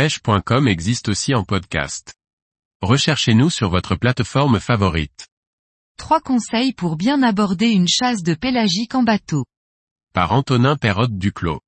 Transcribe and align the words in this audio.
pêche.com 0.00 0.66
existe 0.66 1.10
aussi 1.10 1.34
en 1.34 1.44
podcast. 1.44 2.14
Recherchez-nous 2.80 3.50
sur 3.50 3.68
votre 3.68 3.96
plateforme 3.96 4.58
favorite. 4.58 5.28
Trois 5.98 6.22
conseils 6.22 6.72
pour 6.72 6.96
bien 6.96 7.22
aborder 7.22 7.66
une 7.66 7.86
chasse 7.86 8.22
de 8.22 8.32
pélagique 8.32 8.94
en 8.94 9.02
bateau. 9.02 9.44
Par 10.14 10.32
Antonin 10.32 10.76
Perrotte 10.76 11.18
Duclos. 11.18 11.60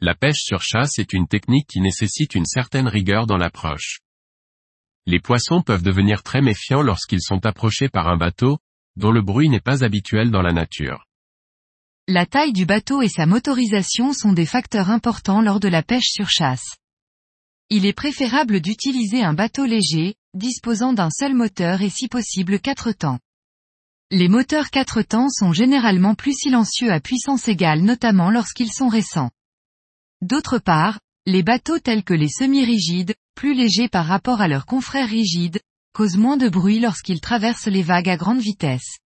La 0.00 0.14
pêche 0.14 0.38
sur 0.38 0.62
chasse 0.62 1.00
est 1.00 1.12
une 1.12 1.26
technique 1.26 1.66
qui 1.66 1.80
nécessite 1.80 2.36
une 2.36 2.46
certaine 2.46 2.86
rigueur 2.86 3.26
dans 3.26 3.38
l'approche. 3.38 4.02
Les 5.06 5.18
poissons 5.18 5.60
peuvent 5.60 5.82
devenir 5.82 6.22
très 6.22 6.40
méfiants 6.40 6.82
lorsqu'ils 6.82 7.22
sont 7.22 7.44
approchés 7.44 7.88
par 7.88 8.06
un 8.06 8.16
bateau, 8.16 8.60
dont 8.94 9.10
le 9.10 9.22
bruit 9.22 9.48
n'est 9.48 9.58
pas 9.58 9.82
habituel 9.82 10.30
dans 10.30 10.42
la 10.42 10.52
nature. 10.52 11.06
La 12.06 12.24
taille 12.24 12.52
du 12.52 12.66
bateau 12.66 13.02
et 13.02 13.08
sa 13.08 13.26
motorisation 13.26 14.12
sont 14.12 14.32
des 14.32 14.46
facteurs 14.46 14.90
importants 14.90 15.42
lors 15.42 15.58
de 15.58 15.66
la 15.66 15.82
pêche 15.82 16.10
sur 16.12 16.30
chasse. 16.30 16.78
Il 17.70 17.84
est 17.84 17.92
préférable 17.92 18.62
d'utiliser 18.62 19.22
un 19.22 19.34
bateau 19.34 19.66
léger, 19.66 20.14
disposant 20.32 20.94
d'un 20.94 21.10
seul 21.10 21.34
moteur 21.34 21.82
et 21.82 21.90
si 21.90 22.08
possible 22.08 22.60
quatre 22.60 22.92
temps. 22.92 23.18
Les 24.10 24.28
moteurs 24.28 24.70
quatre 24.70 25.02
temps 25.02 25.28
sont 25.28 25.52
généralement 25.52 26.14
plus 26.14 26.32
silencieux 26.32 26.90
à 26.90 26.98
puissance 26.98 27.46
égale 27.46 27.82
notamment 27.82 28.30
lorsqu'ils 28.30 28.72
sont 28.72 28.88
récents. 28.88 29.30
D'autre 30.22 30.58
part, 30.58 30.98
les 31.26 31.42
bateaux 31.42 31.78
tels 31.78 32.04
que 32.04 32.14
les 32.14 32.30
semi-rigides, 32.30 33.14
plus 33.34 33.52
légers 33.52 33.88
par 33.88 34.06
rapport 34.06 34.40
à 34.40 34.48
leurs 34.48 34.64
confrères 34.64 35.10
rigides, 35.10 35.60
causent 35.92 36.16
moins 36.16 36.38
de 36.38 36.48
bruit 36.48 36.80
lorsqu'ils 36.80 37.20
traversent 37.20 37.66
les 37.66 37.82
vagues 37.82 38.08
à 38.08 38.16
grande 38.16 38.40
vitesse. 38.40 38.96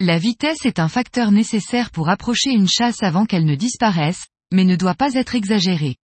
La 0.00 0.18
vitesse 0.18 0.64
est 0.64 0.78
un 0.78 0.88
facteur 0.88 1.30
nécessaire 1.30 1.90
pour 1.90 2.08
approcher 2.08 2.52
une 2.52 2.68
chasse 2.68 3.02
avant 3.02 3.26
qu'elle 3.26 3.44
ne 3.44 3.54
disparaisse, 3.54 4.24
mais 4.50 4.64
ne 4.64 4.76
doit 4.76 4.94
pas 4.94 5.12
être 5.12 5.34
exagérée. 5.34 5.96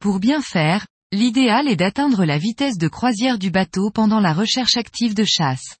Pour 0.00 0.20
bien 0.20 0.40
faire, 0.40 0.86
l'idéal 1.10 1.66
est 1.66 1.74
d'atteindre 1.74 2.24
la 2.24 2.38
vitesse 2.38 2.78
de 2.78 2.86
croisière 2.86 3.36
du 3.36 3.50
bateau 3.50 3.90
pendant 3.90 4.20
la 4.20 4.32
recherche 4.32 4.76
active 4.76 5.12
de 5.12 5.24
chasse. 5.24 5.76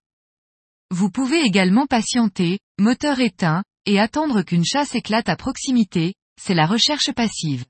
Vous 0.90 1.08
pouvez 1.08 1.42
également 1.42 1.86
patienter, 1.86 2.58
moteur 2.80 3.20
éteint, 3.20 3.62
et 3.86 4.00
attendre 4.00 4.42
qu'une 4.42 4.64
chasse 4.64 4.96
éclate 4.96 5.28
à 5.28 5.36
proximité, 5.36 6.14
c'est 6.40 6.54
la 6.54 6.66
recherche 6.66 7.12
passive. 7.12 7.64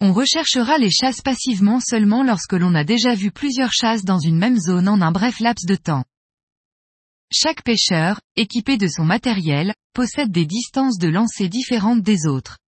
On 0.00 0.12
recherchera 0.12 0.78
les 0.78 0.90
chasses 0.90 1.20
passivement 1.20 1.78
seulement 1.78 2.24
lorsque 2.24 2.54
l'on 2.54 2.74
a 2.74 2.82
déjà 2.82 3.14
vu 3.14 3.30
plusieurs 3.30 3.72
chasses 3.72 4.04
dans 4.04 4.18
une 4.18 4.38
même 4.38 4.58
zone 4.58 4.88
en 4.88 5.00
un 5.00 5.12
bref 5.12 5.38
laps 5.38 5.64
de 5.64 5.76
temps. 5.76 6.04
Chaque 7.32 7.62
pêcheur, 7.62 8.20
équipé 8.34 8.78
de 8.78 8.88
son 8.88 9.04
matériel, 9.04 9.74
possède 9.94 10.32
des 10.32 10.44
distances 10.44 10.98
de 10.98 11.06
lancer 11.06 11.48
différentes 11.48 12.02
des 12.02 12.26
autres 12.26 12.58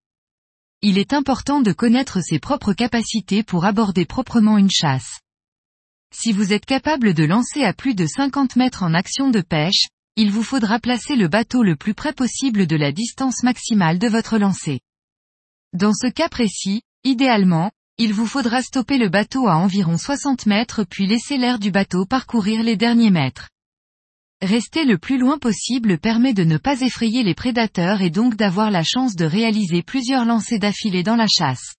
il 0.87 0.99
est 0.99 1.15
important 1.15 1.63
de 1.63 1.73
connaître 1.73 2.21
ses 2.21 2.39
propres 2.39 2.75
capacités 2.75 3.43
pour 3.43 3.65
aborder 3.65 4.05
proprement 4.05 4.59
une 4.59 4.71
chasse. 4.71 5.21
Si 6.15 6.31
vous 6.31 6.53
êtes 6.53 6.67
capable 6.67 7.15
de 7.15 7.25
lancer 7.25 7.65
à 7.65 7.73
plus 7.73 7.95
de 7.95 8.07
50 8.07 8.57
mètres 8.57 8.83
en 8.83 8.93
action 8.93 9.31
de 9.31 9.41
pêche, 9.41 9.87
il 10.17 10.31
vous 10.31 10.43
faudra 10.43 10.79
placer 10.79 11.17
le 11.17 11.27
bateau 11.27 11.63
le 11.63 11.75
plus 11.75 11.95
près 11.95 12.13
possible 12.13 12.67
de 12.67 12.77
la 12.77 12.93
distance 12.93 13.43
maximale 13.43 13.99
de 13.99 14.09
votre 14.09 14.37
lancer. 14.37 14.81
Dans 15.73 15.95
ce 15.95 16.07
cas 16.07 16.29
précis, 16.29 16.83
idéalement, 17.03 17.71
il 17.97 18.13
vous 18.13 18.27
faudra 18.27 18.61
stopper 18.61 18.99
le 18.99 19.09
bateau 19.09 19.49
à 19.49 19.57
environ 19.57 19.97
60 19.97 20.45
mètres 20.45 20.85
puis 20.85 21.07
laisser 21.07 21.39
l'air 21.39 21.59
du 21.59 21.71
bateau 21.71 22.05
parcourir 22.05 22.63
les 22.63 22.77
derniers 22.77 23.11
mètres. 23.11 23.49
Rester 24.45 24.85
le 24.85 24.99
plus 24.99 25.17
loin 25.17 25.39
possible 25.39 25.99
permet 25.99 26.35
de 26.35 26.45
ne 26.45 26.59
pas 26.59 26.83
effrayer 26.83 27.23
les 27.23 27.35
prédateurs 27.35 28.03
et 28.03 28.11
donc 28.11 28.37
d'avoir 28.37 28.71
la 28.71 28.83
chance 28.83 29.17
de 29.17 29.25
réaliser 29.25 29.83
plusieurs 29.83 30.27
lancers 30.27 30.59
d'affilée 30.59 31.03
dans 31.03 31.17
la 31.17 31.27
chasse. 31.27 31.77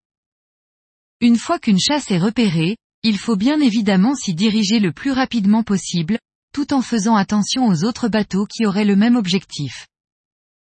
Une 1.22 1.38
fois 1.38 1.60
qu'une 1.60 1.78
chasse 1.78 2.10
est 2.10 2.18
repérée, 2.18 2.76
il 3.04 3.20
faut 3.20 3.36
bien 3.36 3.62
évidemment 3.62 4.16
s'y 4.16 4.34
diriger 4.34 4.80
le 4.80 4.92
plus 4.92 5.12
rapidement 5.12 5.62
possible, 5.62 6.18
tout 6.54 6.74
en 6.74 6.82
faisant 6.82 7.16
attention 7.16 7.68
aux 7.68 7.84
autres 7.84 8.08
bateaux 8.08 8.48
qui 8.48 8.66
auraient 8.66 8.84
le 8.84 8.96
même 8.96 9.16
objectif. 9.16 9.86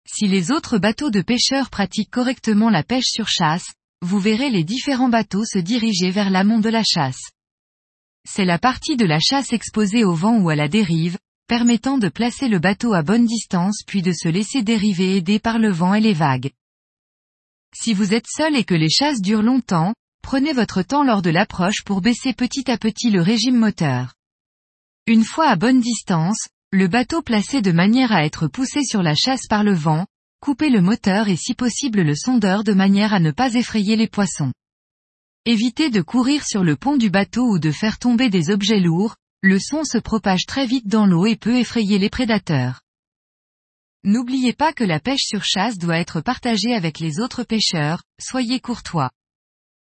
Si 0.09 0.27
les 0.27 0.51
autres 0.51 0.79
bateaux 0.79 1.11
de 1.11 1.21
pêcheurs 1.21 1.69
pratiquent 1.69 2.11
correctement 2.11 2.71
la 2.71 2.83
pêche 2.83 3.11
sur 3.11 3.29
chasse, 3.29 3.71
vous 4.01 4.19
verrez 4.19 4.49
les 4.49 4.65
différents 4.65 5.11
bateaux 5.11 5.45
se 5.45 5.59
diriger 5.59 6.11
vers 6.11 6.31
l'amont 6.31 6.59
de 6.59 6.71
la 6.71 6.85
chasse. 6.85 7.21
C'est 8.27 8.47
la 8.47 8.59
partie 8.59 8.97
de 8.97 9.05
la 9.05 9.21
chasse 9.21 9.53
exposée 9.53 10.05
au 10.05 10.15
vent 10.15 10.39
ou 10.39 10.49
à 10.49 10.57
la 10.57 10.69
dérive, 10.69 11.19
permettant 11.53 11.99
de 11.99 12.09
placer 12.09 12.49
le 12.49 12.59
bateau 12.59 12.95
à 12.95 13.03
bonne 13.03 13.27
distance 13.27 13.83
puis 13.87 14.01
de 14.01 14.13
se 14.13 14.27
laisser 14.27 14.63
dériver 14.63 15.19
aidé 15.19 15.39
par 15.39 15.59
le 15.59 15.71
vent 15.71 15.93
et 15.93 16.01
les 16.01 16.15
vagues. 16.15 16.51
Si 17.77 17.93
vous 17.93 18.15
êtes 18.15 18.25
seul 18.27 18.57
et 18.57 18.65
que 18.65 18.75
les 18.75 18.89
chasses 18.89 19.21
durent 19.21 19.43
longtemps, 19.43 19.93
prenez 20.23 20.55
votre 20.55 20.81
temps 20.81 21.05
lors 21.05 21.21
de 21.21 21.29
l'approche 21.29 21.85
pour 21.85 22.01
baisser 22.01 22.33
petit 22.33 22.71
à 22.71 22.79
petit 22.79 23.11
le 23.11 23.21
régime 23.21 23.59
moteur. 23.59 24.15
Une 25.07 25.25
fois 25.25 25.49
à 25.49 25.57
bonne 25.57 25.83
distance, 25.83 26.49
le 26.71 26.89
bateau 26.89 27.21
placé 27.21 27.61
de 27.61 27.71
manière 27.71 28.13
à 28.13 28.25
être 28.25 28.47
poussé 28.47 28.83
sur 28.83 29.03
la 29.03 29.15
chasse 29.15 29.47
par 29.47 29.63
le 29.63 29.75
vent, 29.75 30.07
coupez 30.41 30.71
le 30.71 30.81
moteur 30.81 31.29
et 31.29 31.37
si 31.37 31.53
possible 31.53 32.01
le 32.01 32.17
sondeur 32.17 32.65
de 32.65 32.73
manière 32.73 33.13
à 33.13 33.21
ne 33.21 33.31
pas 33.31 33.53
effrayer 33.53 33.97
les 33.97 34.09
poissons. 34.09 34.55
Évitez 35.45 35.91
de 35.91 36.01
courir 36.01 36.47
sur 36.47 36.65
le 36.65 36.77
pont 36.77 36.97
du 36.97 37.11
bateau 37.11 37.47
ou 37.47 37.59
de 37.59 37.73
faire 37.73 37.99
tomber 37.99 38.31
des 38.31 38.49
objets 38.49 38.81
lourds, 38.81 39.17
le 39.45 39.59
son 39.59 39.83
se 39.83 39.99
propage 39.99 40.47
très 40.47 40.67
vite 40.67 40.87
dans 40.87 41.05
l'eau 41.05 41.27
et 41.27 41.35
peut 41.35 41.57
effrayer 41.57 41.99
les 41.99 42.11
prédateurs. 42.11 42.81
N'oubliez 44.05 44.53
pas 44.53 44.73
que 44.73 44.85
la 44.85 45.01
pêche 45.01 45.25
sur 45.25 45.45
chasse 45.45 45.79
doit 45.79 45.99
être 45.99 46.21
partagée 46.21 46.75
avec 46.75 47.01
les 47.01 47.19
autres 47.19 47.43
pêcheurs, 47.43 48.03
soyez 48.21 48.61
courtois. 48.61 49.11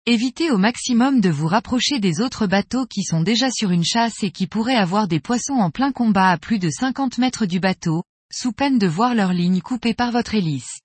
Évitez 0.05 0.51
au 0.51 0.57
maximum 0.57 1.21
de 1.21 1.29
vous 1.29 1.47
rapprocher 1.47 1.99
des 1.99 2.19
autres 2.19 2.45
bateaux 2.45 2.85
qui 2.85 3.03
sont 3.03 3.21
déjà 3.21 3.49
sur 3.49 3.71
une 3.71 3.85
chasse 3.85 4.21
et 4.21 4.31
qui 4.31 4.47
pourraient 4.47 4.75
avoir 4.75 5.07
des 5.07 5.21
poissons 5.21 5.53
en 5.53 5.71
plein 5.71 5.93
combat 5.93 6.29
à 6.29 6.37
plus 6.37 6.59
de 6.59 6.69
50 6.69 7.17
mètres 7.17 7.45
du 7.45 7.61
bateau, 7.61 8.03
sous 8.29 8.51
peine 8.51 8.77
de 8.77 8.87
voir 8.87 9.15
leur 9.15 9.31
ligne 9.31 9.61
coupée 9.61 9.93
par 9.93 10.11
votre 10.11 10.35
hélice. 10.35 10.81